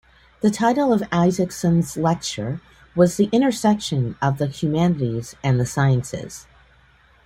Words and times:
The 0.41 0.49
title 0.49 0.91
of 0.91 1.03
Isaacson's 1.11 1.95
lecture 1.95 2.59
was 2.95 3.17
The 3.17 3.29
Intersection 3.31 4.15
of 4.19 4.39
the 4.39 4.47
Humanities 4.47 5.35
and 5.43 5.59
the 5.59 5.65
Sciences. 5.67 6.47